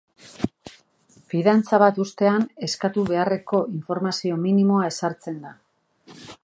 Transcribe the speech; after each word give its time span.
Fidantza 1.33 1.79
bat 1.83 1.99
uztean 2.05 2.47
eskatu 2.69 3.05
beharreko 3.13 3.63
informazio 3.81 4.43
minimoa 4.49 4.91
ezartzen 4.95 5.41
da. 5.45 5.57